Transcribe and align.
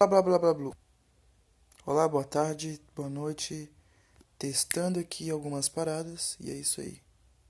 Blá 0.00 0.06
blá 0.06 0.22
blá 0.22 0.38
blá 0.38 0.54
blá. 0.54 0.72
Olá, 1.84 2.06
boa 2.06 2.22
tarde, 2.22 2.80
boa 2.94 3.08
noite. 3.08 3.68
Testando 4.38 5.00
aqui 5.00 5.28
algumas 5.28 5.68
paradas 5.68 6.36
e 6.38 6.52
é 6.52 6.54
isso 6.54 6.80
aí. 6.80 7.00